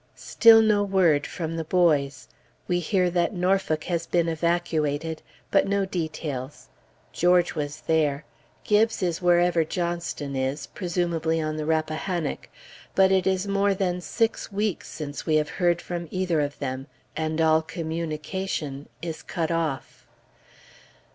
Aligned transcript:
Still 0.15 0.63
no 0.63 0.81
word 0.81 1.27
from 1.27 1.55
the 1.57 1.63
boys. 1.63 2.27
We 2.67 2.79
hear 2.79 3.11
that 3.11 3.35
Norfolk 3.35 3.83
has 3.83 4.07
been 4.07 4.27
evacuated; 4.27 5.21
but 5.51 5.67
no 5.67 5.85
details. 5.85 6.69
George 7.13 7.53
was 7.53 7.81
there. 7.81 8.25
Gibbes 8.63 9.03
is 9.03 9.21
wherever 9.21 9.63
Johnston 9.63 10.35
is, 10.35 10.65
presumably 10.65 11.39
on 11.39 11.55
the 11.55 11.67
Rappahannock; 11.67 12.49
but 12.95 13.11
it 13.11 13.27
is 13.27 13.47
more 13.47 13.75
than 13.75 14.01
six 14.01 14.51
weeks 14.51 14.87
since 14.89 15.27
we 15.27 15.35
have 15.35 15.49
heard 15.61 15.83
from 15.83 16.07
either 16.09 16.41
of 16.41 16.57
them, 16.57 16.87
and 17.15 17.39
all 17.39 17.61
communication 17.61 18.89
is 19.03 19.21
cut 19.21 19.51
off. 19.51 20.07